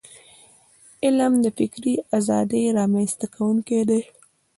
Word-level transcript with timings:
علم 1.05 1.33
د 1.43 1.45
فکري 1.57 1.93
ازادی 2.17 2.63
رامنځته 2.77 3.25
کونکی 3.35 3.81
دی. 3.89 4.01